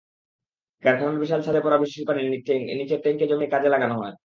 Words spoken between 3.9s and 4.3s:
হয়।